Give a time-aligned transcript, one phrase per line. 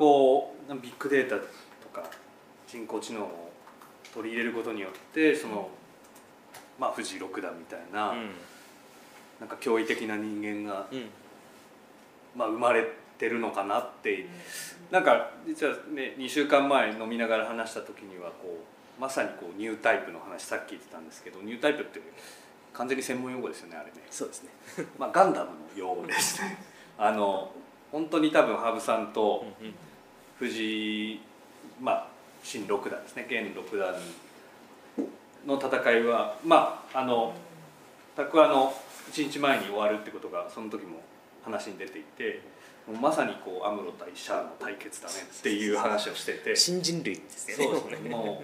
[0.00, 1.42] こうビッグデータと
[1.92, 2.08] か
[2.66, 3.52] 人工知能を
[4.14, 5.68] 取り入れることによってその、
[6.78, 8.30] まあ藤井六段みたいな、うん。
[9.40, 11.04] なんか驚異的な人間が、うん。
[12.34, 12.86] まあ、生まれ
[13.18, 14.26] てるのかなって、
[14.90, 18.64] なんか実はね2週間前飲みながら話した時にはこ
[18.98, 22.00] うまさにこうニュータイプの話さっき言ってたんですけどニュータイプって
[22.72, 23.92] 完全に専門用語ですよねあれね。
[24.10, 24.50] そうですね。
[24.98, 26.56] まあ、ガンダムの用語ですね。
[26.96, 27.52] あの
[27.92, 29.44] 本当に多分羽生さんと
[30.40, 31.20] 藤井
[31.82, 32.06] まあ
[32.42, 33.26] 新六段ですね。
[33.28, 33.94] 現六段
[35.46, 37.34] の戦いはまああの
[38.16, 38.72] 拓話の
[39.12, 41.02] 1日前に終わるってことがその時も
[41.44, 42.40] 話に出ていて
[42.98, 46.56] まさにこうアムロ対シャアの対決だねっていう話をしてて。
[46.56, 47.64] 新人類ですよね。
[47.78, 48.08] そうですね。
[48.08, 48.42] も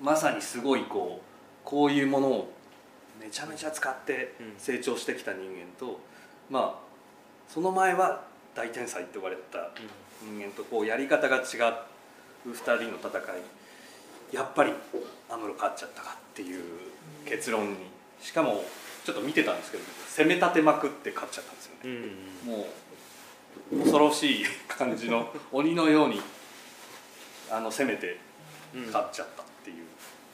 [0.00, 1.24] うまさにすごいこう
[1.64, 2.52] こういうものを
[3.20, 4.54] めちゃめちゃ使ってうん。
[4.56, 6.00] 成長してきた人間と、
[6.48, 6.74] まあ
[7.46, 9.70] その前は大天才って呼ばれた
[10.22, 14.34] 人間とこうやり方が違う2人の戦い。
[14.34, 14.72] やっぱり
[15.30, 16.62] アムロ勝っちゃったかっていう
[17.24, 17.76] 結論に。
[18.20, 18.64] しかも
[19.04, 19.84] ちょっと見てたんですけど
[20.16, 21.80] 攻め立てまくって勝っちゃったんですよね。
[21.84, 21.90] うん
[22.52, 22.66] うんも
[23.72, 26.20] う恐ろしい感じの鬼のように
[27.50, 28.18] あの攻めて
[28.74, 29.86] うん勝っちゃったっていう、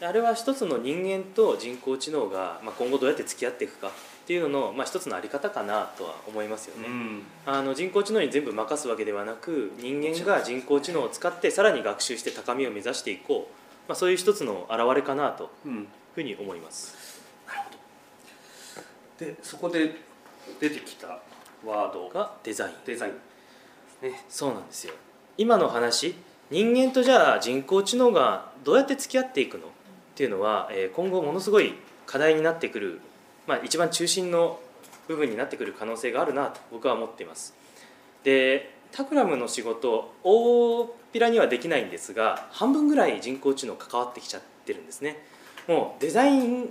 [0.07, 3.91] あれは一つの人間と人工知能が、まあ、今後どうやって付き合っていくか
[4.25, 7.23] っていうのの、まあ、一つのあり方かなとは思いますよね、うん。
[7.45, 17.23] あの人工知能に全部任すわけではなく人間が人工知能を使ってさらに学習して高みを目指していこう、まあ、そういう一つの表れかなといううん、ふうに思います。
[17.47, 17.71] なるほ
[19.21, 19.27] ど。
[19.27, 19.95] でそこで
[20.59, 21.21] 出てきた
[21.65, 22.73] ワードががデザイン。
[22.87, 24.25] デザインね。
[24.29, 24.95] そうなんですよ。
[25.37, 26.15] 今の話
[26.51, 29.67] 人間とじゃあ人工知能がどうやって付き合っていくの？
[29.67, 29.71] っ
[30.15, 31.75] ていうのは、えー今後ものすごい
[32.07, 33.01] 課題になってくる、
[33.47, 34.59] まあ、一番中心の
[35.09, 37.55] 部分になってくる可能性があるなと僕は思っています。
[38.23, 45.17] でタクラムの仕事大っぴらにはできないんですが半分ぐらい人工知能関わってきちゃってるんですね。
[45.67, 46.71] もうデザイン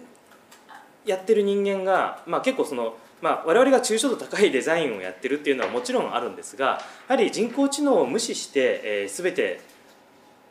[1.05, 9.61] やってる人間が、まあ、結構その、まあ、我々が抽象度高いデザインをやってるっていうのはもちろんあるんですがやはり人工知能を無視して、えー、全て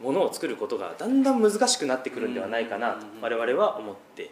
[0.03, 4.31] ものを作ることがだんだん難しくなってくるんではないかなと我々は思って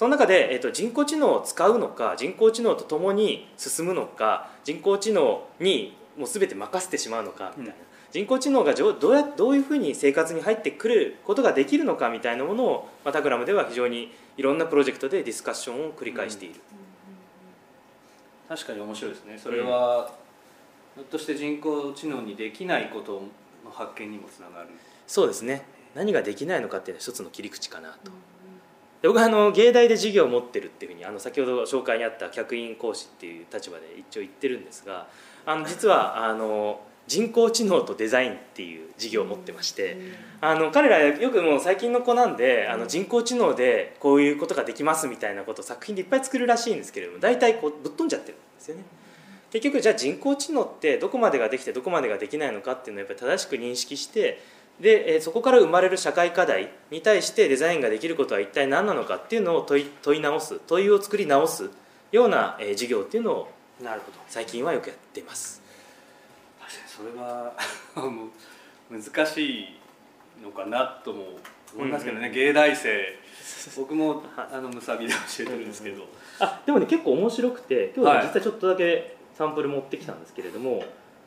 [0.00, 7.80] その中で、えー、と人工知能を使うのか人工知能と共に進むのか人工知能にもう全て任せてしまうのかみたいな、
[8.10, 16.54] 人工知能がじょどうやどういうふうに生活に入ってくることができるのかみたいなものを、まあ、タクラムでは非常にいろんなプロジェクトでディスカッションを繰り返している、
[18.48, 19.38] 確かに面白いですね。
[19.38, 20.10] それは、
[20.94, 23.20] ひょっとして人工知能にできないこと
[23.62, 24.70] の発見にもつながる。
[25.06, 25.66] そうですね。
[25.94, 28.12] 何ができないのかっていうのは一つの切り口かなと。
[29.02, 35.06] で僕はあの芸大で授業を持ってるっていうふうにあの先ほど紹介にあった客員講師っていう立場で一応言ってるんですが
[35.46, 39.96] あの実はあの人工知能とデザインっていう授業を持ってまして
[40.40, 48.84] あの彼らよくもう最近の子なんであの人工知能でこういうことができますみたいなことを作品でいっぱい作るらしいんですけれども大体こうぶっ飛んじゃってるんですよね。
[49.50, 54.40] 結局じゃあ人工知能ってどこまでができてどこまでができないのかっていうのをやっぱり正しく認識して
[54.80, 61.70] でえーそこから生まれる社会課題に対してデザインができることは一体何なのかっていうのを問い問い直す問いを作り直す
[62.12, 63.48] ような、えー授業っていうのを
[63.82, 64.18] なるほど。
[64.28, 65.62] 最近はよくやっています。
[66.60, 67.52] 確かにそれは
[68.90, 69.66] 難しい
[70.42, 71.38] のかなとも
[71.74, 72.32] 思いますけどね、うん。
[72.34, 73.18] 芸大生。
[73.76, 76.04] 僕もあのむさびで教えてるんですけど、
[76.40, 80.84] あでもね結構面白くて今日実はちょっとだけサンプル持ってきたんですけれども、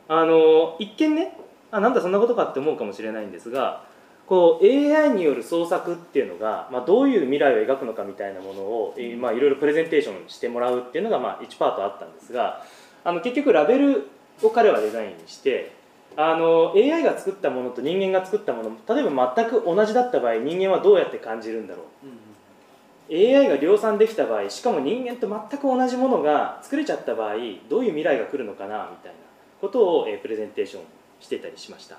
[0.08, 1.36] あの一見ね
[1.74, 3.82] あなんだそんなことかって思うかもしれないんですが
[4.26, 12.64] こう AI による創作っていうのが、まあ、どういう未来を描くのかみたいなものを、ま、いろいろプレゼンテーションしてもらうっていうのが、まあ、1パートあったんですが
[13.02, 14.08] あの結局ラベル
[14.42, 15.72] を彼はデザインして
[16.16, 22.06] あの AI が作ったものと人間が作ったもの例えば全く同じだった場合人間はどうやって感じるんだろう。
[23.10, 27.34] AI が量産できた場合しかも人間と全く同じものが作れちゃった場合
[27.68, 29.18] どういう未来が来るのかなみたいな
[29.60, 30.82] ことを、えプレゼンテーション
[31.24, 31.96] してたりしました、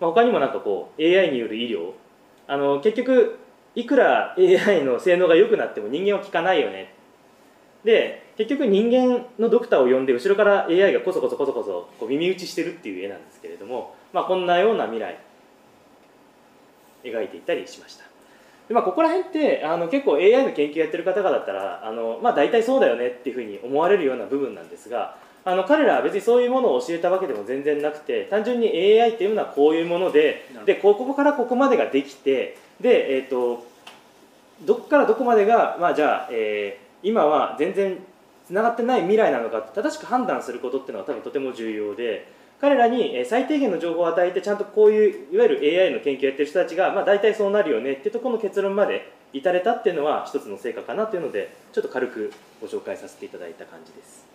[0.00, 1.92] まあ、他にもなんかこう AI による医療。
[2.46, 3.38] あの結局
[3.74, 6.94] いくら AI の性能が良くなっても人間は効かないよね。
[7.84, 15.18] で結局人間のドクターを呼んで後ろから AI がこそこそこそこそこう耳打ちしてるっていう絵なんですけれども、まあ、こんなような未来
[17.04, 18.04] 描いていたりしました。
[18.68, 25.16] で、まあ、ここら辺ってあの結構 AI の研究やってる方々だったらあの、まあ、大体そうだよねっていうふうに思われるような部分なんですが
[25.48, 33.66] あの彼らは別にそういうものを教えたわけでも全然なくて単純に AI っていうのはこういうものででここからここまでができてで、えー、と
[34.66, 37.96] どこからどこまでが、まあ、じゃあ、えー今は全然
[38.44, 42.26] つながってない未来なのか正しく判断することっていうのは多分とても重要で
[42.60, 54.27] 彼らにえー最低限の情報を与えてちゃんとこういういわゆる AI の研究をやってる人たちが、まあ、大体そうなるよねっていうところの結論まで至れたっていうのは一つの成果かなというのでちょっと軽くご紹介させていただいた感じです。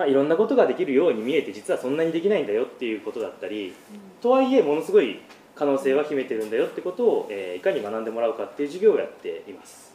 [0.00, 3.74] まあ、いろんなことができるように見えて実はそんなにできないんだよっていうことだったり
[4.22, 5.20] とはいえものすごい
[5.54, 9.92] 可能性は秘めてるんだよってことを、えーいかに学んでもらうかっていう授業をやっています。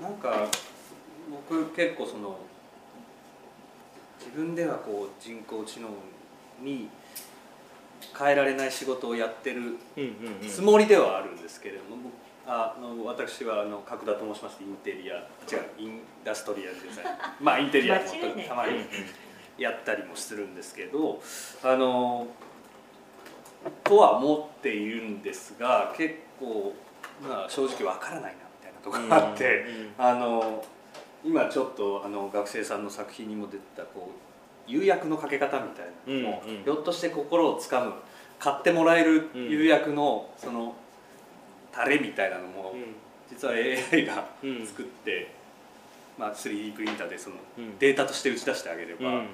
[0.00, 0.46] なんか
[1.48, 2.38] 僕結構その
[4.20, 5.88] 自分ではこう人工知能
[6.62, 6.88] に
[8.16, 9.78] 変えられない仕事をやってる
[10.48, 12.14] つもりではあるんですけれども、僕
[12.52, 15.24] あの私はあの角田と申しましてインテリア違う
[15.78, 17.08] インダストリアルデザイン
[17.44, 18.00] まあインテリアも
[18.48, 18.72] たまに
[19.56, 21.22] やったりもするんですけど
[21.62, 22.26] あの
[23.84, 26.74] とは思っているんですが結構、
[27.22, 29.64] まあ、正直わからないなみたいなところがあって。
[29.96, 30.64] あの
[31.22, 34.10] 今ちょっとあの学生さんの作品にも出てたこ
[34.66, 36.64] う釉薬のかけ方みたいなのも、うんうん。
[36.64, 37.92] ひょっとして心をつかむ
[38.38, 39.50] 買ってもらえるうん。
[39.50, 40.74] 釉薬のその
[41.72, 42.94] タレみたいなのも、うん。
[43.30, 44.66] 実は AI がうん。
[44.66, 45.32] 作って、
[46.18, 47.78] まあ、3D プリンターでそのうん。
[47.78, 49.26] データとして打ち出してあげれば、うん。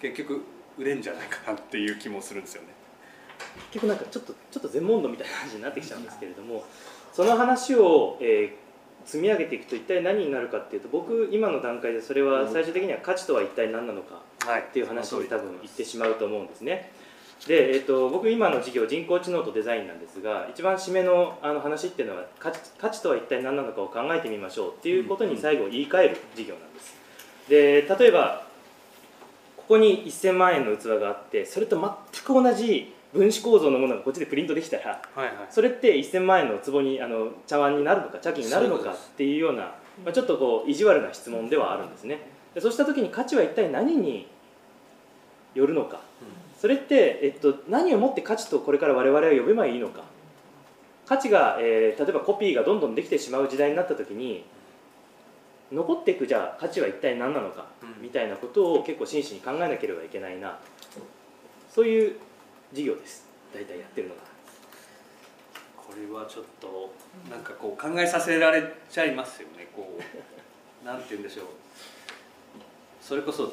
[0.00, 0.42] 結局
[0.78, 2.68] 売れんじゃないかなっていう気もするんですよね。
[3.72, 6.64] 結局なんかちょっとちょっと全問答みたいな話になってきちゃうんですけれども
[7.12, 8.66] その話を、えー
[9.06, 16.90] 積み上げていくと一体何になるかっていうと僕今の段階でそれは最終的には価値とは一体何なのかはい、っていう話に多分その通り言ってしまうと思うんですね。
[17.46, 26.96] で、えっと僕今の授業人工知能とデザインなんですが一番締めのあの話っていうのは価値価値とは一体何なのかを考えてみましょうっていうことに最後言い換える授業なんです。
[27.48, 28.44] で例えば
[29.56, 31.80] ここに1000万円の器があってそれと
[32.12, 35.34] 全く同じ分子構造のものがこっちでプリントできたらはいはい。
[35.50, 39.62] それって1000万円の壺にあの茶碗になるのか茶器になるのかっていうような、
[40.04, 42.18] まあ、ちょっとこう意地悪な質問ではあるんですね。
[42.54, 44.26] でそうした時に価値は一体何に
[45.54, 46.00] よるのか
[46.58, 50.04] それって、えっと、何をもって価値とこれから我々は呼べばいいのか。
[51.06, 54.44] 価値が、えー例えばコピーがどんどんできてしまう時代になった時に
[55.70, 58.02] 残っていくじゃあ価値は一体何なのかうん。
[58.02, 60.58] みたいなことを結構真摯に考えなければいけないな。
[61.70, 62.16] そういう
[62.70, 63.26] 授業です。
[63.54, 64.22] 大体やってるのが。
[65.76, 66.92] これはちょっと
[67.30, 69.68] なんかこう考えさせられちゃいますよね。
[69.74, 70.02] こう
[70.84, 71.46] なんて言うんでしょう。
[73.00, 73.52] それこそ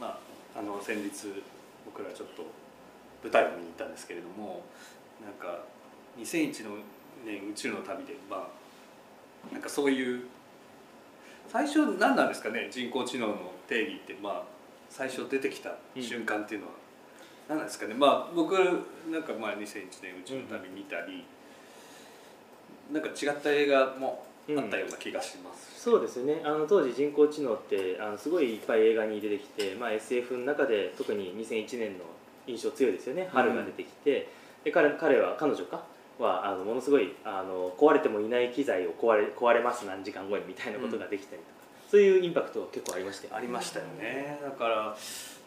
[0.00, 0.18] ま
[0.54, 1.42] ああの先日
[1.92, 2.42] 僕らちょっと
[3.22, 4.64] 舞台を見に行ったんですけれども
[5.22, 5.62] なんか
[6.18, 6.76] 2001の
[7.24, 8.48] 年宇宙の旅でま
[9.50, 10.22] あなんかそういう
[11.48, 14.42] 最初何なんですかね人工知能の定義ってまあ
[14.88, 16.72] 最初出てきた瞬間っていうのは、
[17.48, 18.52] 何なんですかねまあ僕
[19.10, 19.58] なんかまあ2001
[20.02, 21.24] 年宇宙の旅見たり、
[22.92, 26.42] なんか違った映画もあったような気がします、そうですよね。
[26.44, 32.04] あの当時人工知能ってあのすごいいっぱい映画に出てきて、まあ、SF の中で特に2001年の
[32.46, 33.28] 印象強いですよね。
[33.32, 34.28] 春が出てきて、
[34.64, 35.84] で彼彼は彼女か？
[36.18, 41.50] はあのものすごいあの壊れてもいない機材を壊れ壊れます何時間後にみたいなことができたりとか、
[41.90, 44.38] そういうインパクトは結構ありましたよありましたよね。
[44.42, 44.96] だから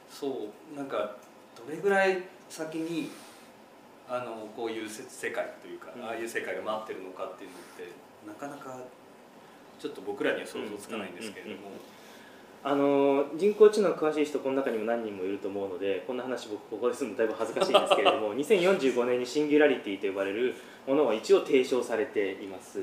[0.10, 1.16] そうなんか
[1.56, 3.10] どれぐらい先に
[4.10, 6.04] あのこういうせ世界というか、うん。
[6.04, 8.78] ああいう世界が待ってるのかっていうのってなかなか
[9.80, 11.72] ちょっと僕らには想像つかないんですけれども、
[12.64, 20.56] あの人工知能詳しい人この中にも何人もいると思うのでこんな話僕ここでするのだいぶ恥ずかしいんですけれども 2045年にシンギュラリティと呼ばれる
[20.88, 22.82] ものは一応提唱されています。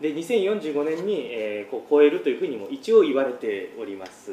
[0.00, 4.32] で2045年に、えーこう超えるというふうにも一応言われております。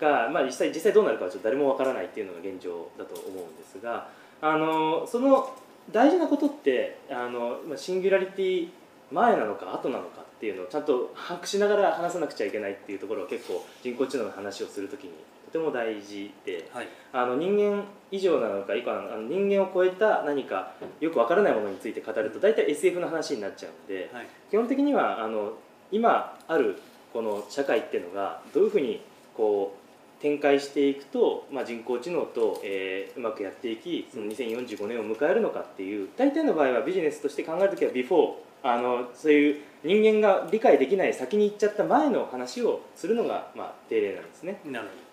[0.00, 4.08] が、まあ、実際実際どうなるかはちょっと誰もわからないっていうのが現状だと思うんですが
[4.40, 5.54] あのその
[5.90, 8.68] 大事なことってあのまあシンギュラリティ
[9.12, 15.12] 前なのか後なのかっていうのをちゃんと把握しながら話さなくちゃいけないっていうところは結構人工知能の話をするときに
[15.46, 16.88] とても大事ではい。
[17.12, 24.26] あの人間以上なのか以下なのかあの人間を超えた何かよくわからないものについて語ると大体 SF の話になっちゃうのではい。
[24.50, 25.52] 基本的にはあの
[25.92, 26.76] 今ある
[27.12, 29.00] この社会っていうのがどういうふうに
[29.36, 44.60] こう展開していくと、まあ、人工知能と、えーうまくやっていきその2045年を迎えるのかっていう大体の場合はビジネスとして考える時はビフォーあのそういう人間が理解できない先に行っちゃった前の話をするのが、まあ、定例なんですね。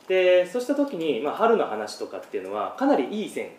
[0.08, 3.50] でそうした時に、まあ、春の話とかっていうのはかなりいい線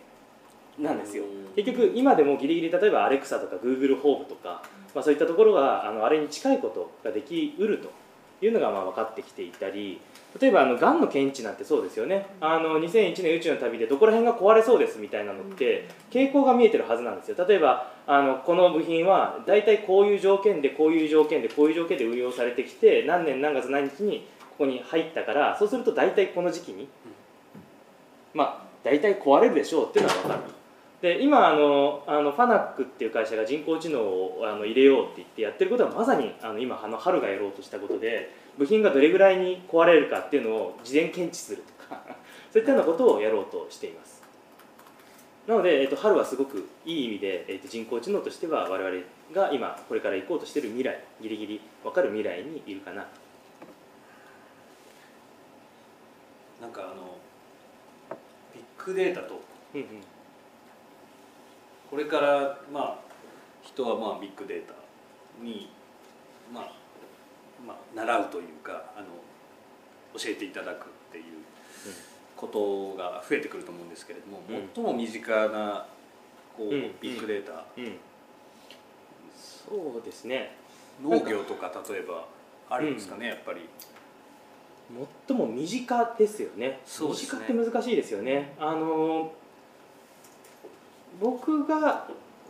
[0.77, 1.23] なんですよ。
[1.23, 1.53] うん。
[1.55, 4.61] 結局今でもギリギリ例えばアレクサとか Google ホームとか、
[4.93, 7.89] まあ、そういったところがあのあれに近いことができうると
[8.41, 9.99] いうのがまあ分かってきていたり
[10.39, 12.25] 例えばあのがんの検知なんてそうですよね。
[12.41, 17.47] あの2001年宇宙の旅でどこら辺が壊れそうですみたいなのって傾向が見えてるはずなんですよ。
[17.47, 26.89] 例えばあのこの部品は大体こういう条件でこういう条件でこういう条件で運用されてきて何年何月何日にここに入ったからそうすると大体この時期に
[28.33, 30.41] まあ大体壊れるでしょうっていうのは分かる
[31.01, 42.01] で今あのあのファナックっていう会社が人工知能をあの入れようって言ってやってることはまさにあの今あの春がやろうとしたことで部品がどれぐらいに壊れるかっていうのを事前検知するとか
[42.51, 44.23] そういったようなことをやろうとしています。
[45.47, 53.05] なので、えっと、春はすごくいい意味で、えっと、人工知能としては我々が今これから行こうとしている未来ギリギリ分かる未来にいるかな。
[56.59, 57.17] なんかあの
[58.55, 59.39] ビッグデータと
[59.75, 60.14] うんうん
[61.89, 62.99] これからまあ
[63.63, 64.73] 人はまあビッグデータ
[65.43, 65.69] に
[66.53, 66.71] まあ
[67.65, 69.07] まあ習うというかあの
[70.17, 71.23] 教えていただくっていう
[72.35, 74.69] ことが増えてくると思うんですけれども、うん。
[74.73, 75.85] 最も身近な
[76.55, 76.91] こう、うん。
[77.01, 77.97] ビッグデータ、うん。
[79.35, 80.55] そうですね。
[81.03, 82.25] 農業とか例えば
[82.69, 83.67] あるんですかね、やっぱり。
[85.27, 86.67] 最も身近ですよね。
[86.67, 86.81] ね。
[86.85, 88.53] 身近って難しいですよね。
[88.59, 89.33] あの
[91.19, 92.07] 僕が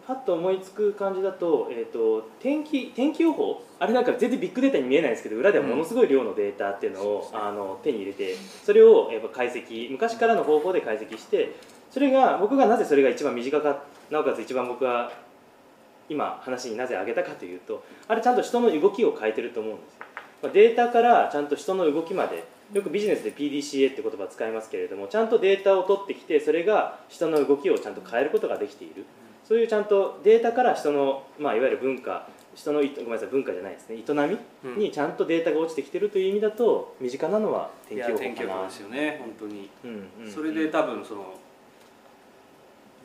[0.08, 3.64] パッと思いつく感じだと,、えー、と天気天気予報？
[3.80, 11.56] あれなんか全然ビッグデータに見えないんですけど裏ではものすごい量のデータっていうのを、あの手に入れてそれをやっぱ解析昔からの方法で解析して
[11.92, 15.12] それが僕がなぜそれが一番身近かなおかつ一番僕が
[16.08, 22.44] 今話になぜ挙げたかというとあれちゃんと人の動きを変えてると思うんですデータからちゃんと人の動きまで
[22.74, 29.06] よくビジネスで PDCA って言葉を使いますけれどもちゃんとデータを取ってきてそれが人の動きをちゃんと変えることができている。
[29.48, 33.98] そういうちゃんとデータから人の、まあ、いわゆる文化人のいごめんなさい文化じゃないですね。
[33.98, 34.38] 営
[34.76, 38.20] みにちゃんとデータが落ちてきてるという意味だと身近なのは天気予報かな。
[38.20, 39.70] 天気予報ですよね本当に。
[39.84, 39.94] うんう
[40.24, 40.32] んうん。
[40.32, 41.36] それで多分その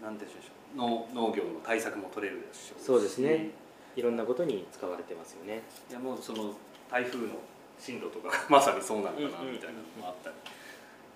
[0.02, 2.84] なんていうんでしょう農農業の対策も取れるでしょうし。
[2.86, 3.50] そうですね。
[3.96, 5.62] いろんなことに使われてますよね。
[5.90, 6.54] いやもうその
[6.90, 7.34] 台風の
[7.80, 10.36] 進路とか まさにそうなのかなみたいなのもあったり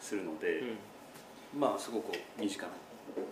[0.01, 0.79] するので、うん。
[1.59, 2.73] まあすごく身近な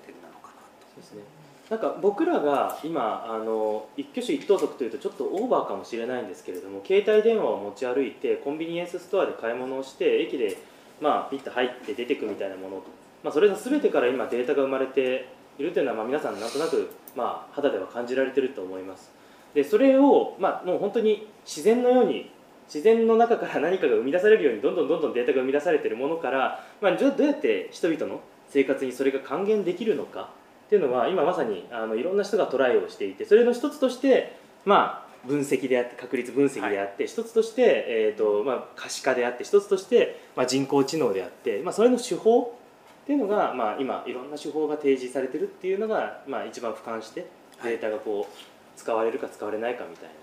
[0.05, 0.53] 点なのかな
[0.95, 1.23] そうですね。
[1.71, 10.59] なんか僕らが今あの一挙手一投足というとちょっとオーバーかもしれないんですけれども携帯電話を持ち歩いてコンビニエンスストアで買い物をして駅で
[11.01, 12.83] まあピッと入って出てくみたいなもの、
[13.25, 19.11] まあ、それが全てから今データが生まれているというのはまあ皆さんなんとなくまあ肌では感じられてると思います。
[19.55, 22.31] でそれをまあもう本当に自然のように
[22.73, 30.31] 自然の中から何かが生み出されるようにどんどんどんどんデータが生み出されているものから、まあ、どうやって人々の生活にそれが還元できるのか
[30.67, 42.59] っていうのは今まさにあのいろんな人がトライをしていてそれの一つとしてまあ分析であって確率分析であって、一つとして、えーとまあ、可視化であって一つとして、まあ、人工知能であって、まあ、それの手法
[43.05, 47.27] っていうのが、まあ、今いろんな手法が提示されてるっていうのが、まあ、一番俯瞰して
[47.63, 50.15] データがこう使われるか使われないかみたいな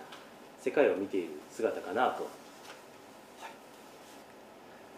[0.62, 2.27] 世界を見ている姿かなと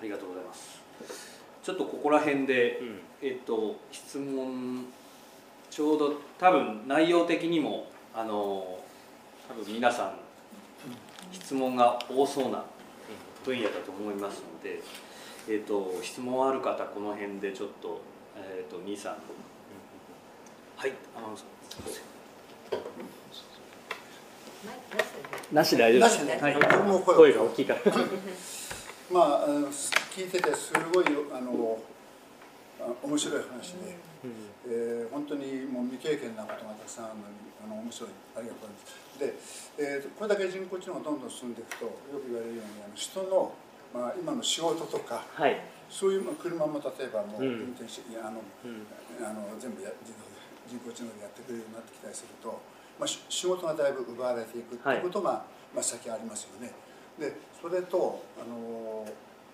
[0.02, 0.82] ありがとうございます。
[1.64, 3.00] ちょっとここら辺で、うん。
[3.22, 4.88] えっと質問
[5.70, 8.80] ちょうど多分内容的にもあの
[9.48, 10.14] 多分皆さん
[11.32, 12.66] 質問が多そうな
[13.46, 14.82] 分野だと思いますので、
[15.48, 18.02] えっと質問ある方この辺でちょっと,、
[18.36, 19.10] えっと23
[20.78, 22.04] はいあのすいません
[25.54, 26.44] なし大丈夫です。
[26.44, 26.54] はい。
[27.04, 27.80] 声が大きいから
[29.12, 29.48] まあ
[30.16, 31.78] 聞いててすごいあの
[32.80, 33.96] あ面白い話で、
[34.68, 39.76] えー本当にもう未経験なことがたくさんあるのにあの面白いありがとうございます。
[39.78, 41.92] で、えーとこれだけ人工知能がどんどん進んでいくとよ
[42.24, 43.54] く言われるようにあの人の、
[43.94, 47.76] まあ、今の仕事とかはい、そういうまあ車も例えばもううん。
[47.76, 48.88] 運転して、いやあのうん。
[49.20, 52.62] あの全部や自動で人工知能でやってくれるようになってきたりすると、
[52.98, 55.44] まあ、し仕事がだいぶ奪われていくっていうことが、
[55.76, 56.72] まあ、先ありますよね。
[57.20, 59.06] でそれとあの、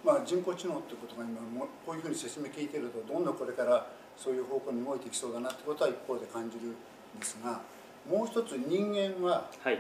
[0.06, 6.76] まあ、人工知能ってことが今もこういうふうに説明聞いてるとどんどんこれからそういう方向に動いていきそうだなってことは一方で感じるん
[7.20, 7.62] ですが
[8.10, 9.80] もう一つ人間ははい、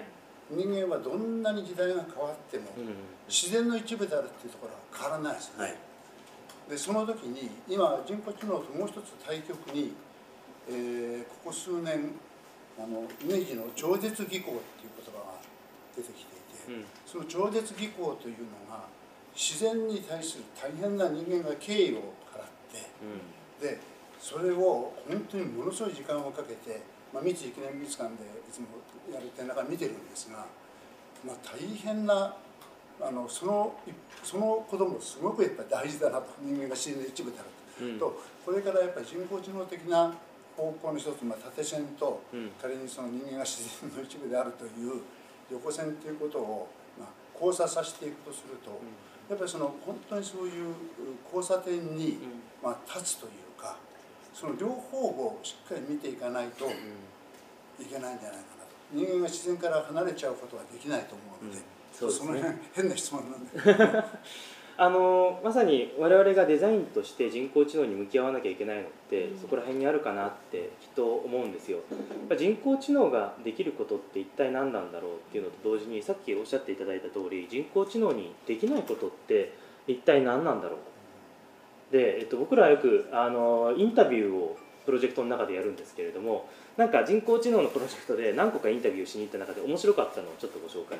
[0.51, 2.95] 人間はどんなに時代が変わってもうん。
[3.27, 5.63] 自然の一部であるっていうところは変わらないですよね。
[5.63, 5.75] はい。
[6.69, 9.93] でその時に今人工知能ともう一つ対極に、
[10.69, 12.11] えーここ数年
[12.77, 15.39] あの明治の超絶技巧っていう言葉が
[15.95, 16.36] 出てきて
[17.05, 18.83] その超絶技巧というのが
[19.35, 22.43] 自然に対する大変な人間が敬意を払っ
[23.59, 23.79] てで
[24.19, 26.81] それを本当にものすごい時間をかけて、
[27.13, 28.67] まあ、三井記念美術館でいつも
[29.13, 30.45] やる展覧会見てるんですが、
[31.25, 32.35] まあ、大変な
[32.99, 33.75] あのその
[34.23, 37.85] そのこともすごくやっぱり大事だなと人間が自然の一部であると。
[37.85, 37.99] うん。
[37.99, 40.13] とこれからやっぱり人工知能的な
[40.57, 42.49] 方向の一つ、まあ、縦線とうん。
[42.59, 45.01] 仮にその人間が自然の一部であるという
[45.51, 46.67] 横線ということを、
[46.99, 48.71] まあ、交差させていくとすると、
[49.29, 50.75] やっぱりその本当にそういう
[51.33, 52.17] 交差点に、
[52.63, 53.77] まあ、立つというか
[54.33, 58.67] その両方をしっかり見ていかないといけないんじゃないかなと。
[58.93, 61.59] 人間が自然から離れちゃうことはできないと思うので、
[61.93, 62.27] そうですね。
[62.27, 63.49] その辺変な質問なんで
[64.79, 71.79] あのまさに我々がデザインとして人工知能に向き合わなきゃいけないのってそこら辺にあるかなってきっと思うんですよ。
[72.37, 79.53] 人工知能ができることって一体何なんだろうっていうのと同時にさっきおっしゃっていただいた通り人工知能にできないことって
[79.87, 80.77] 一体何なんだろ
[81.89, 90.99] うで、えっと、僕らはよくあのインタビューをプロジェクトの中でやるんですけれどもなんか人工知能のプロジェクトで何個かインタビューしに行った中で面白かったのをちょっとご紹介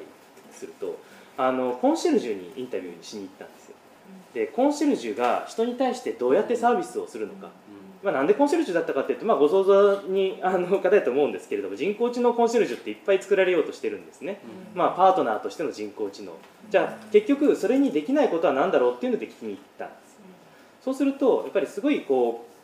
[0.52, 0.98] すると
[1.38, 3.76] あのコンシェルジュにインタビューにしに行ったんですよ。
[4.34, 7.50] でコンシェルジュが人に対してどうやってサービスをするのか、
[8.04, 14.40] まあ、なんでコンシェルジュだったかっていうと、まあ、ご想像に あの方だと思うんですけれども人工知能コンシェルジュっていっぱい作られようとしてるんですね、
[14.76, 16.34] まあ、パートナーとしての人工知能。
[16.70, 20.18] じゃあ結局それにできないことは何だろうっていうので聞きに行ったんです
[20.82, 22.57] そうするとやっぱりすごいこう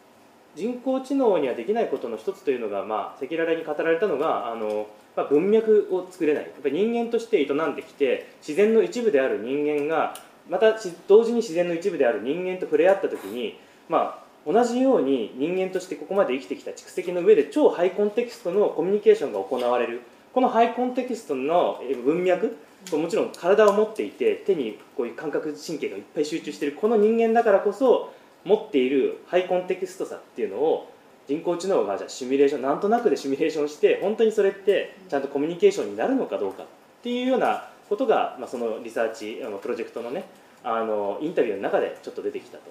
[0.55, 6.43] 人工知能にはできないことの一つというのが、まあ、赤裸々に語られたのがあの、まあ、文脈を作れない。
[6.43, 10.15] やっぱり人間として営んできて自然の一部である人間が
[10.49, 10.75] また
[11.07, 13.57] 同時に自然の一部である人間と触れ合った時に、
[13.89, 20.01] まあ、同じように人間としてここまで生きてきた蓄積の上で超ハイコンテキストのコミュニケーションが行われる。
[20.33, 22.57] このハイコンテキストの文脈
[22.91, 28.11] もちろん体を持っていて手にこういう感覚神経がいっぱい集中しているこの人間だからこそ
[28.45, 30.89] 持っているハイコンテキストさっていうのを
[31.27, 36.65] 人工知能がじゃシミュレーションなんとなくでシミュレーションして本当にそれってちゃんとコミュニケーションになるのかどうかっ
[37.01, 40.25] ていうようなことが、まあ、そのリサーチあのプロジェクトのね
[40.63, 42.63] あのインタビューの中でちょっと出てきたと。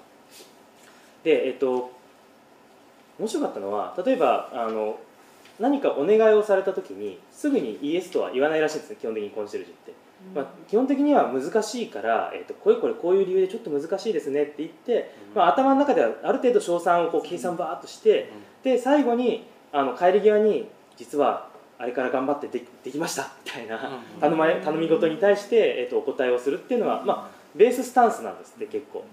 [1.25, 1.93] でえっと
[3.19, 4.99] 面白かったのは例えばあの
[5.61, 9.93] 何かお願いをされた時にすぐにイエスとは言わないらしいんですね基本的にコンシェルジュって。
[10.35, 18.31] まあ、基本的には難しいから、えー、とこれこれこういう理由でちょっと難しいですねって言って、まあ、頭の中ではある程度賞賛をこう計算バーっとして、
[18.62, 29.05] で最後にあの帰り際に実はあれから頑張ってでできましたみたいな頼まれ頼み事に対して、えー、とお答えをするっていうのは、まあ、ベーススタンスなんですって結構。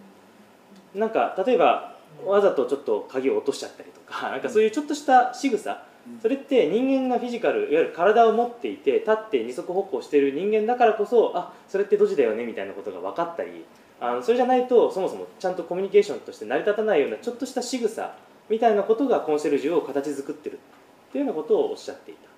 [0.95, 5.83] なんか例えばわざとちょっと鍵を落としちゃったりとかなんかそういうちょっとした仕草
[6.21, 13.65] それって人間がフィジカルいわゆる体を持っていて立って二足歩行している人間だからこそあそれってドジだよねみたいなことが分かったり
[14.01, 18.15] あのそれじゃないとそもそもちゃんとコミュニケーションとして成り立たないようなちょっとした仕草
[18.49, 20.59] みたいなことがコンシェルジュを形作ってる
[21.09, 22.29] っていうようなことをおっしゃっていた。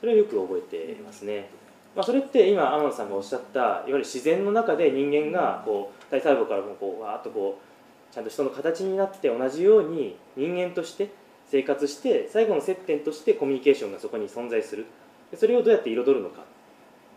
[0.00, 1.48] それをよく覚えていますね、
[1.96, 11.10] まあ、それって今天野さんがおっしゃったいわゆる自然の中で人間がこう体細胞からもこうわーっとこうちゃんと人の形になって同じように人間として
[11.50, 14.86] 生活して最後の接点としてコミュニケーションがそこに存在する。
[15.30, 16.42] でそれをどうやって彩るのか。
[16.42, 16.44] っ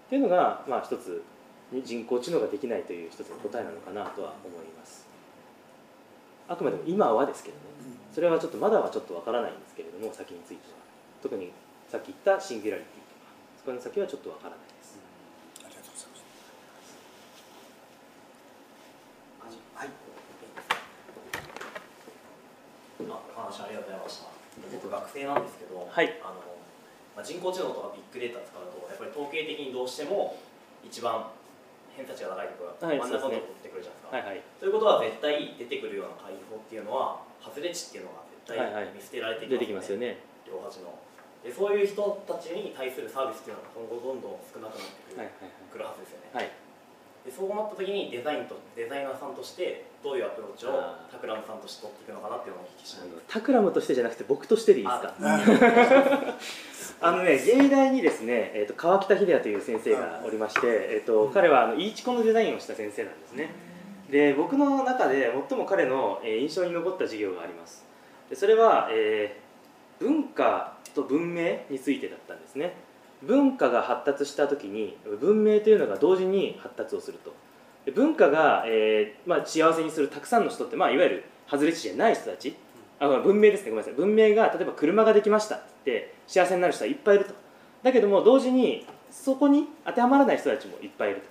[0.10, 1.24] ていうのが、まあ、一つ
[1.84, 5.08] 人工知能ができないという一つの答えなのかなとは思います。
[6.48, 7.62] あくまでも今はですけどね。
[8.14, 10.78] それはちょっとまだはちょっとわからないんですけれども先については。
[11.24, 11.52] 特に
[11.88, 15.00] さっき言ったシンギュラリティとかそこの先はちょっとわからないです。
[15.64, 16.26] ありがとうございます。
[19.76, 19.90] はい。
[23.10, 23.91] あお話ありがとうございました僕
[24.92, 26.20] 学生なんですけど、はい。
[26.22, 26.44] あの
[27.16, 30.40] まあ、人工知能とかビッグデータ使うとやっぱり統計的にどうしても
[30.84, 31.28] 一番
[31.92, 34.44] 偏差値が高いところはいが真ん中のところ取ってくるじゃないですか、はいはい。
[34.60, 40.24] ということは絶対出てくるような解法っていうのは外れ値っていうのが絶対見捨てられて出てきますよね。
[40.48, 40.96] 両端の。
[41.44, 42.00] でそういう人
[42.30, 45.52] たちに対するサービスっていうのが今後どんどん少なくなってくる,、はいはい。
[45.74, 46.61] くるはずですよね、はい
[47.26, 50.72] でそうなった時にデザインとデザイナーさんとしてどういうアプローチを
[51.12, 55.14] タクラムさんとして取っていくのかなっていうのをお聞きしたいタクラムとしてじゃなくて僕としてでいいですか？
[55.22, 56.38] あ
[57.08, 63.50] あのね、芸大にですね、えー、と川北秀也という先生がおりまして、えー、と彼はあのイーチコのデザインをした先生なんですね。
[64.10, 67.86] で僕の中で最も彼のえー印象に残った授業があります。
[68.30, 69.52] でそれは、えー
[70.04, 72.74] 文化と文明についてだったんですね
[73.24, 77.34] 文化が発達した時に文明というのが同時に発達をすると。
[77.86, 82.56] で文化が、えーまあ、幸せにするたくさんの人って、まあ、いわゆる外れ値じゃない人たち。
[83.00, 83.72] あ文明ですね。
[83.72, 83.94] ごめんなさい。
[83.94, 87.34] 文明が例えば車ができましたって幸せになる人はいっぱいいると。
[87.84, 91.22] だけども同時にそこに当てはまらない人たちもいっぱいいる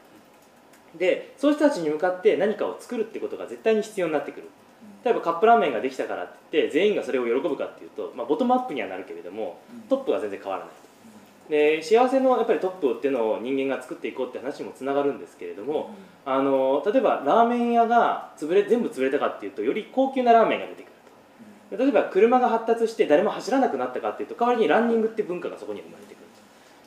[0.92, 0.98] と。
[0.98, 4.48] でそういう人たちに向かって何かを作るってことが絶対に必要になってくる。
[5.04, 10.74] 例えばカップラーメンができたからって言って全員がそれを喜ぶかっていうと、まあ、ボトムアップにはなるけれどもトップは全然変わらない
[11.50, 15.90] で幸せのやっぱりトップっていうのを人間が作っていこうって話にもつながるんですけれども、
[16.24, 20.92] あの例えばラーメン屋が潰れ全部潰れたかっていうとより高級なラーメンが出てくる
[21.76, 21.76] と。
[21.76, 26.24] 例えば車が発達して誰も走らなくなったかっていうと代わりにランニングって文化がそこに生まれてくる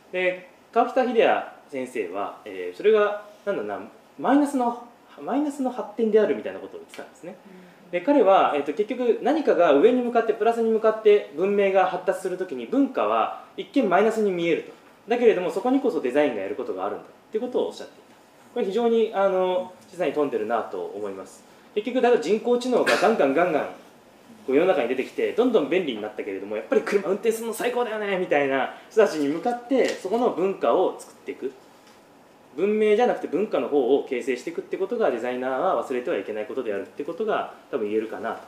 [0.07, 0.11] と。
[0.13, 3.81] で川北秀也先生は、えーそれがなんだな
[4.17, 4.87] マイナスの
[5.21, 7.35] マイナスの発展であるみたいなことを言ってたんですね
[7.93, 14.71] で彼は、えー、と結局何かが上に向かってプラスに向かって文明が発達するときに文化は一見マイナスに見えると。
[15.07, 17.03] だけれどもそこにこそデザインがやることがあるんだ。
[17.03, 18.15] っていうことをおっしゃっていた。
[18.55, 21.43] これ非常にあの示唆に富んでるなと思います。
[21.75, 23.65] 結局だから人工知能がガンガンガンガン
[24.47, 31.53] こう世の中に出てきてどんどん便利になったけれどもやっぱり車運転するの最高だよねみたいな人たちに向かってそこの文化を作っていく。
[32.55, 38.41] 文明じゃなくて文化の方を形成していくってことがデザイナーは忘れてはいけないことであるってことが多分言えるかなと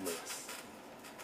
[0.00, 0.50] 思います。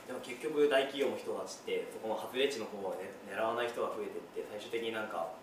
[0.06, 5.34] でも結局大企業の人たちってそこの外れ値の方を、ね、狙わない人が増えていって最終的になんか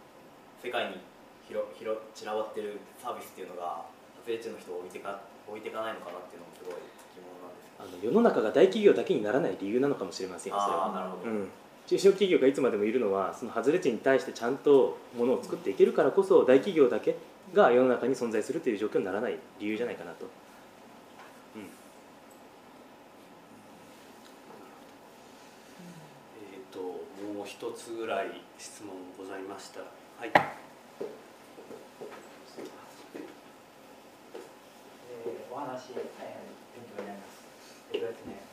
[0.63, 1.03] 世界に
[1.47, 3.83] 広広散らばってるサービスっていうのが
[4.23, 6.79] 外れ値の人を置いてか置いていかないのかなっていうのもすごい
[7.11, 10.87] 疑問なんですあの世の中が大企業だけにならない理由なのかもしれませんよそれは。
[10.87, 11.49] ああなるほど、うん、
[11.93, 17.15] 中小企業がいつまでもいるのはその外れ値に対してちゃんとものを作っていけるからこそ大企業だけ
[17.53, 20.25] が世の中に存在するという状況にならない理由じゃないかなと、
[21.55, 21.65] うん、え
[26.57, 29.85] っ、ともう一つぐらい質問ございましたは
[30.25, 30.31] い。
[30.33, 36.03] えーお話、えー
[36.73, 37.45] 勉強になります。
[37.93, 38.52] えっとですね、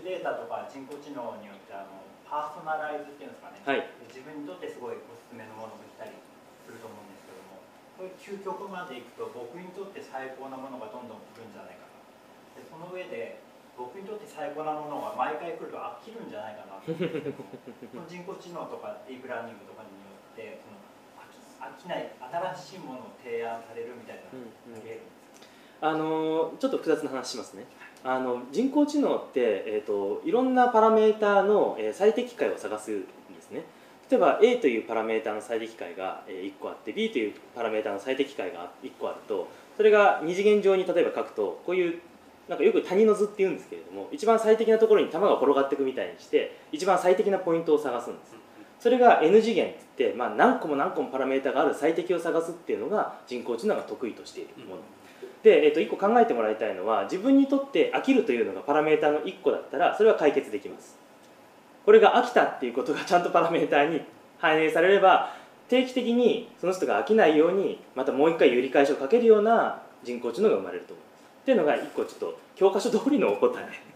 [0.00, 3.84] ッグデータとか人工知能によってあのパーソナライズっていうんですかね、はい。
[4.08, 6.16] 自分にとってすごいおすすめのものが来たり
[6.64, 7.58] すると思うんですけども、
[7.98, 12.00] こういう究極までいくと僕にとって最高なものがどんどん来るんじゃないかな。
[12.56, 13.42] でその上で
[13.74, 16.78] 僕にとって最高なものが毎回来ると飽きるんじゃないかな。
[16.86, 16.94] と。
[18.06, 20.78] 人工知能とかディープラーニングとかによってその
[21.66, 22.14] 飽きない
[22.54, 25.10] 新しいものを提案されるみたいなのがあり得るんです
[25.82, 25.90] か？
[25.90, 27.66] あのちょっと複雑な話しますね
[28.02, 33.06] あの人工知能って、えー、といろんなパラメーターの、え最適解を探すんで
[33.42, 33.64] すね。
[34.10, 42.00] 例えば A というパラメーターの最適解がえー1個あって B というパラメーターの最適解が1個あるとそれが二次元上に例えば書くとこういう
[42.48, 48.34] なんかよく谷の図って言うんですけれども一番最適なところに球が転がっていくみたいにして一番最適なポイントを探すんです。
[48.80, 54.80] それが N 次元って言って、まあ、何個も何個もパラメータがある最適を探すっていうのが人工知能が得意としているもの、
[55.42, 60.96] で、えっと1個考えてもらいたいのは自分にとって飽きるというのがパラメータの1個だったらそれは解決できます。
[61.84, 64.02] これが飽きたっていうことがちゃんとパラメータに
[64.38, 65.34] 反映されれば
[65.68, 73.90] 定期的にその人が飽きないようにまたもう一回揺り返しをかけるような人工知能が生まれると思いますっていうのが1個ちょっと教科書通りのお答え。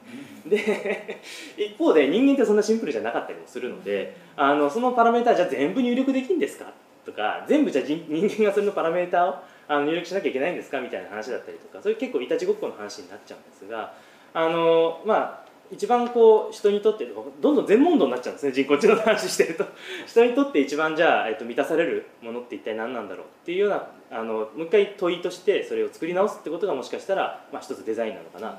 [0.48, 1.18] で
[1.56, 6.72] 一方で人間ってそんなシンプルじゃなかったりもするのであのそのパラメータじゃあ全部入力できるんですか？
[7.04, 9.36] とか全部じゃあ人 間がそれのパラメーターを
[9.68, 13.94] あの入力しなきゃいけないんですかみたいな話だったりとかそれ結構いたちごっこの話になっちゃうんですが
[14.32, 17.06] あのまあ一番こう人にとって
[17.40, 19.64] どんどん全問答になっちゃうんですね人工知能の話してると
[20.06, 28.56] 人にとって一番じゃあ、えっと、満たされるものって一体何なんだろうっていうようなあのもう一回問いとしてそれを作り直すってことがもしかしたら、まあ、一つデザインなのかなと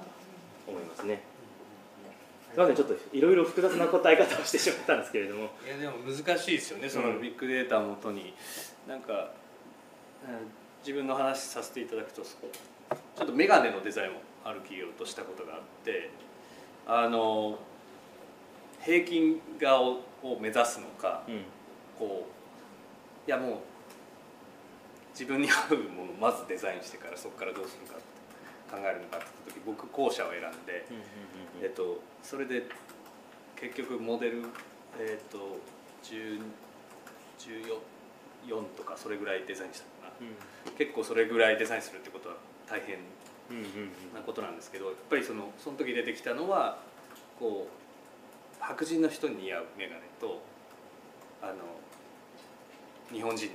[0.67, 1.34] 思いますね。
[2.55, 5.49] すみませんちょっといろいろ複雑な答え方をしてしまったんですけれども。
[5.65, 8.33] いやでも難しいですよねそのビッグデータをもとに、
[8.87, 16.11] なんか、うん自分の話させていただくとちょっとメガネのデザインをある企業としたことがあって
[16.85, 17.57] あの
[18.83, 21.41] 平均顔を目指すのかうん。
[21.97, 22.27] こ
[23.25, 23.57] ういやもう
[25.13, 28.03] 自分に合うものをまずデザインしてからそこからどうするかって
[28.75, 30.85] 考えるのかって言った時僕後者を選んで。
[31.61, 32.63] えっと、それで
[33.55, 34.43] 結局モデル、
[34.99, 35.57] えっと、
[36.03, 36.41] 10
[37.39, 40.71] 14とかそれぐらいデザインしたかな。
[40.77, 42.35] 結構それぐらいデザインするってことは
[42.67, 42.97] 大変
[44.13, 46.79] なことなんですけどやっぱりそのその時出てきたのは
[47.39, 50.41] こう白人の人に似合う眼鏡と
[51.41, 51.53] あの
[53.13, 53.53] 日本人に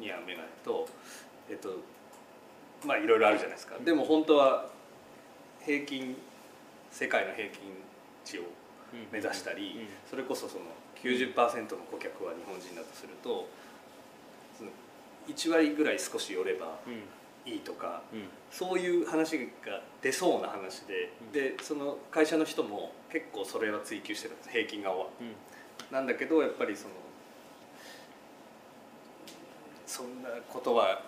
[0.00, 0.88] 似合う眼鏡と
[1.50, 1.76] えっと
[2.86, 3.76] まあいろいろあるじゃないですか。
[3.84, 4.66] でも本当は
[5.64, 6.16] 平均
[6.90, 7.60] 世界の平均
[8.24, 8.42] 値を
[9.12, 10.64] 目指したり、それこそその
[11.02, 11.34] 90%
[11.76, 13.48] の顧客は日本人だとすると
[14.56, 14.70] その
[15.28, 16.78] 1割ぐらい少し寄れば
[17.44, 18.02] いいとか
[18.50, 24.50] そういう話が出そうな話で、でその会社の人も結構それは追求してるんです。
[24.50, 24.96] 平均側。
[24.96, 25.06] は。
[25.90, 26.90] なんだけどやっぱりその
[29.98, 31.02] そんなことは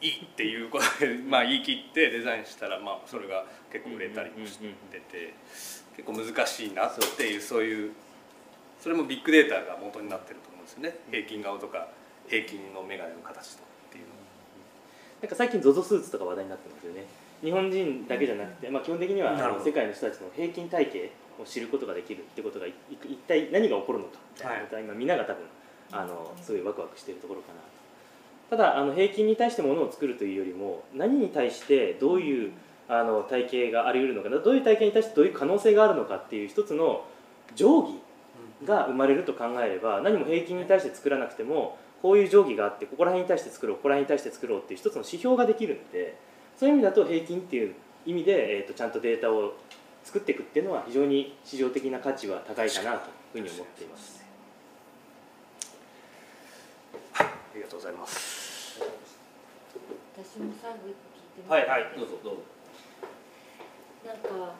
[0.00, 4.66] いいっていうことで、まあ、言い切ってデザインしたら、まあ、それが結構売れたりもして
[4.98, 5.34] て
[5.96, 7.92] 結構難しいなっていうそういう
[8.80, 10.98] それもビッグデータが元になってると思うんですよね。
[11.10, 11.86] 平均顔とか
[12.26, 14.10] 平均の眼鏡の形とかっていうの
[15.22, 17.06] なんか最近 ZOZO スーツとか話題になってますよね。
[17.40, 19.32] 日本人だけじゃなくて、まあ、基本的には
[19.64, 25.44] 世界の人たちの平均体系を知ることができるってことがい一体何が起こるのかみたいなことは今みんなが多分
[25.92, 27.60] あのすごいワクワクしているところかな
[28.54, 32.52] ただあの平均に対してものを作るというよりも何に対してどういう
[32.88, 37.04] あの体型があり得るのかどういう体型に対してどういう可能性があるのかっていう一つの
[37.56, 38.00] 定規
[38.64, 46.16] が生まれると考えれば何も平均に対して作らなくてもこういう定規があってここら辺に対して作ろうここら辺に対して作ろうっていう一つの指標ができるので
[46.56, 47.74] そういう意味だと平均っていう
[48.06, 49.54] 意味で、えー、とちゃんとデータを
[50.04, 54.22] 作っていくっていうのは非常に市場的な価値は高いかなというふうに思っています。
[57.54, 58.33] ありがとうございます
[60.14, 62.46] 私も最後聞いてもはいはいどうぞどうぞ。
[64.06, 64.54] なんか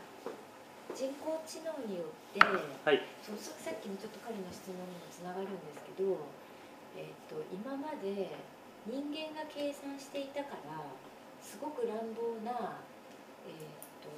[0.91, 3.07] 人工知能によって、はい。
[3.23, 6.27] そのささっきのちょっと彼の質問にもつながるんですけど、
[6.99, 8.35] えっと今まで
[8.83, 10.83] 人間が計算していたから
[11.39, 12.83] すごく乱暴な、
[13.47, 13.71] えっ
[14.03, 14.11] と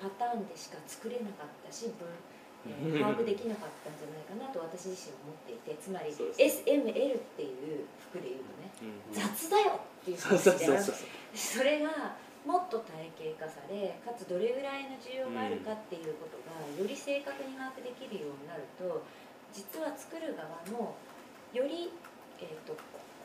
[0.00, 2.31] パターンでしか作れなかったし分、えー
[2.62, 9.14] 把握できなかったんじゃないかなと私自身は思っていてつまり SML っていう服でいうのねうん。
[9.14, 12.14] 雑だよっていうそうそう話でそれが
[12.46, 19.02] もっと体系化されかつどれぐらいの需要があるかっていうことがより正確に把握できるようになると
[19.54, 20.98] 実は作る側も
[21.54, 21.90] より、
[22.40, 22.74] えー、と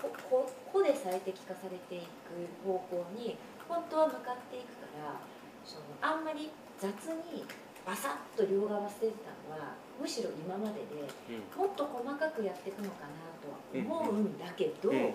[0.02, 5.18] ここ個で最適化されていく方向に本当は向かっていくから
[5.66, 6.94] そのあんまり雑
[7.34, 7.44] に
[7.88, 11.08] バサッと両側捨ててたのはむしろ今までで
[11.56, 15.14] もっと細かくやっていくのかなとは思うんだけど、うん。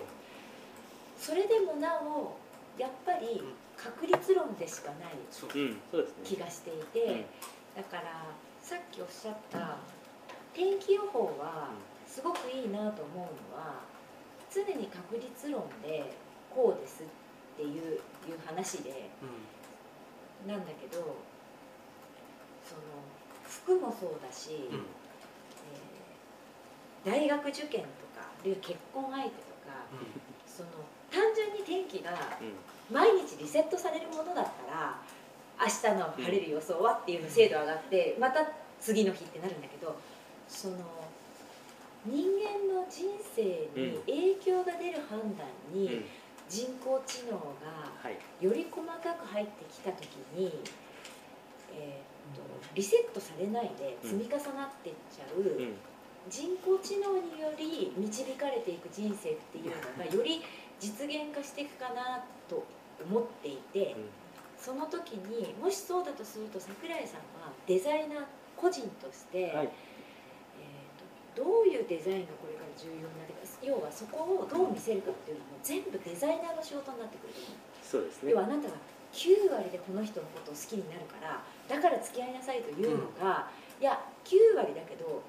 [1.19, 2.35] それでもなお
[2.77, 3.43] やっぱり
[3.77, 5.13] 確率論でしかない
[6.23, 7.27] 気がしていて、
[7.77, 8.25] だから
[8.61, 9.77] さっきおっしゃった
[10.53, 11.69] 天気予報は
[12.07, 13.17] すごくいいなと思う
[13.53, 13.81] のは
[14.51, 16.13] 常に確率論で
[16.49, 17.05] こうですっ
[17.57, 18.01] ていういう
[18.45, 19.09] 話で
[20.47, 21.17] なんだけど
[22.73, 24.77] その服もそうだし、うん。
[24.77, 24.83] えー
[27.05, 29.35] 大学受験とかあるいは結婚相手と
[29.67, 29.75] か
[30.47, 30.69] その
[31.11, 32.55] 単純に天気がうん。
[32.95, 34.99] 毎日リセットされるものだったら
[35.59, 38.39] 明日の晴れる予想はっていうの精度上がってまた
[38.79, 39.95] 次の日ってなるんだけど
[40.47, 40.75] その
[42.05, 43.03] 人間の人
[43.35, 43.43] 生
[43.75, 45.81] に影響が出る判断うん。
[45.81, 46.05] に
[46.49, 48.17] 人工知能がはい。
[48.45, 50.51] より細かく入ってきた時に、
[51.73, 52.12] えー、と
[52.75, 55.75] リセットされないで積み重なっていっちゃう、うん。
[56.29, 60.41] 人工知能により導かれていく人生っていうのが より
[60.79, 62.63] 実現化していくかなと
[63.03, 63.95] 思っていて、
[64.57, 68.25] その時にもしそうだとすると櫻井さんはデザイナー
[68.57, 69.65] 個人として、はい。
[69.65, 73.33] えー、とどういうデザインがこれから重要になる
[73.63, 77.57] 要はそこをどう見せるかっていうのも全部デザイナーの仕事になってくると思う。
[77.81, 78.31] そうですね。
[78.31, 78.75] 要はあなたが
[79.13, 83.47] 9割でこの人のことを好きになるからだから付き合いなさいというのが、
[83.79, 85.21] いや9割だけど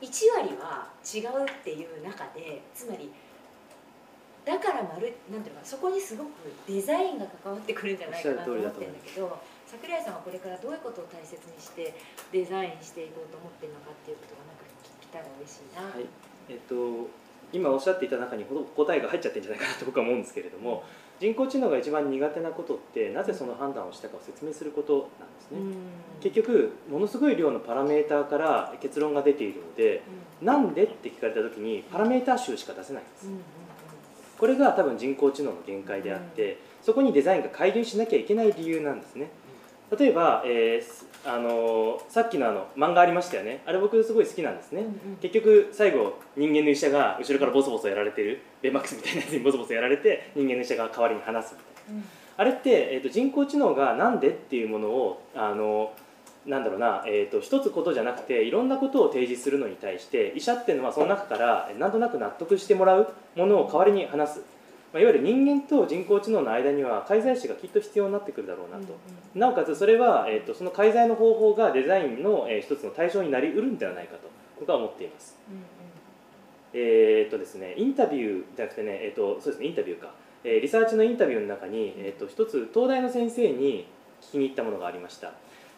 [0.00, 3.10] 1割は違うっていう中でつまり
[4.44, 6.30] だから丸なんていうのかなそこにすごく
[6.68, 11.98] デザインが関わってくるんじゃないかなと思ってるんだけど櫻井さんはこれからどういうことを大切にして
[12.30, 15.82] デザインしていこうと思ってるのかっていうことがなんか聞きたら嬉しいな。
[15.82, 16.06] はい。
[16.48, 17.10] えっと
[17.52, 20.84] 今おっしゃっていた中にほど答えが入っちゃってるんじゃないかなと僕は思うんですけれども
[21.18, 25.76] 人工知能が一番苦手なことってなぜその判断をしたかを説明することなんですね、うん。
[26.20, 30.02] 結局ものすごい量のパラメーターから結論が出ているので
[30.42, 33.26] なんでって聞かれた時にパラメーター集しか出せないんです。
[33.28, 33.40] うんうん
[34.38, 39.30] これが多分人工知能の限界であってそこにデザインが介入しなきゃいけない理由なんですね
[39.98, 43.62] 例えば、えーすあのーさっきのあの漫画ありましたよね。
[43.66, 45.16] あれ僕すごい好きなんですね、うんうん。
[45.20, 48.40] 結局最後人間の医者が後ろからボソボソやられてる。
[48.62, 52.00] ベイマックスみたいなやつにボソボソやられて人間の医者が代わりに話すみたいな。
[52.00, 52.04] うん。
[52.38, 55.92] あれって、えー、と人工知能がなんでっていうものをあの
[56.46, 64.44] なんだろうな、えー、と一つことじゃなくていろんなことを提示するのに対して医者っていうのはその中からえーなんとなく納得してもらうものを代わりに話す、
[64.96, 68.94] まあ、いわゆる人間と人工知能の間には介在詞がきっと必要になってくるだろうなと、
[69.34, 75.36] なおかつそれは、えー、とその介在の方法がデザインの、えー一つの対象になりうるんではないかと僕は思っています。
[75.50, 75.62] うんうん。
[76.72, 83.86] えーっとですね、インタビューじゃなくてね、えーっとそうですね、インタビューか、えーリサーチのインタビューの中に、えーっと一つ東大の先生に
[84.22, 85.32] 聞きに行ったものがありました。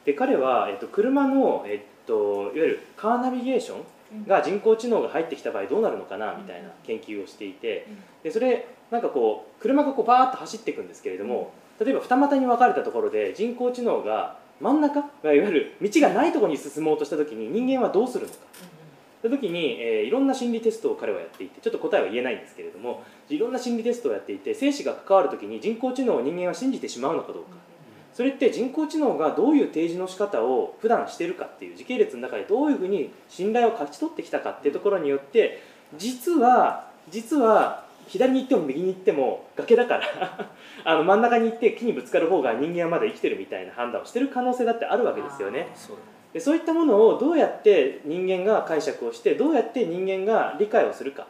[0.05, 3.83] で彼は、えーっと車の、えーっといわゆるカーナビゲーション
[4.27, 7.87] が人工知能が入ってきた場合どうなるのかなみたいな研究をしていて
[8.23, 18.39] でそれなんかこう車がこうバーッと走っていくんですけれども例えば二股に分かれたところで人工知能が真ん中いわゆる道がないところに進もうとした時に人間はどうするのか。
[19.19, 27.51] った時に、えーいろんな心理テストを彼はやっていてちょっと答えは言えないんですけれどもいろんな心理テストをやっていて生死が関わる時に人工知能を人間は信じてしまうのかどうか
[28.19, 35.63] それって人工知能がどういう提示の仕方を普段しているかっていう時系列の中でどういうふうに信頼を勝ち取ってきたかっていうところによって
[35.97, 40.51] 実は実は左に行っても右に行っても崖だから
[40.83, 45.69] あの真ん中に行って木にぶつかる方が人間はまだ生きてるみたいな判断をしてる可能性だってあるわけですよね。
[46.33, 51.29] でそういったものをどうやって人間が解釈をしてどうやって人間が理解をするか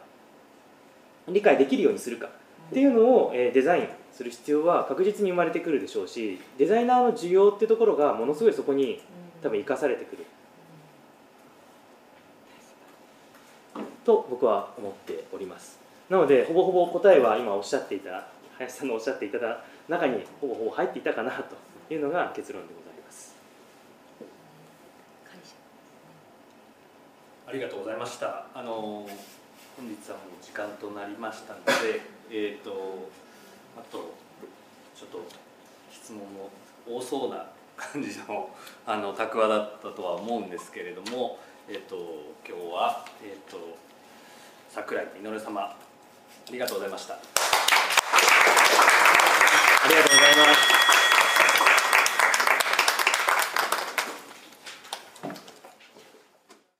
[1.27, 2.29] 理解できるようにするか
[2.69, 9.01] っていうのを、えーデザインする必要は確実に生まれてくるでしょうしデザイナーの需要ってところがものすごいそこに
[9.41, 10.25] 多分生かされてくる。
[14.03, 15.79] と僕は思っております。
[16.09, 18.27] なのでほぼほぼ答えは今おっしゃっていた
[18.57, 19.37] 林さんのおっしゃっていた
[19.87, 23.35] 中にほぼほぼ入っていたかなというのが結論でございます。
[27.47, 28.45] ありがとうございました。
[28.53, 29.07] あの
[29.77, 33.09] 本日はもう時間となりましたので、えっ、ー、と
[33.77, 34.13] あと
[34.95, 35.21] ちょっと
[35.91, 36.49] 質問も
[36.87, 38.49] 多そうな感じの
[38.85, 41.95] あの宅話だったとは思うんですけれども、えーと、
[42.47, 43.77] 今日は、えーと、と
[44.69, 45.75] 桜井稔様あ
[46.51, 47.13] りがとうございました。
[47.13, 47.17] あ
[49.87, 50.78] りがとうございます。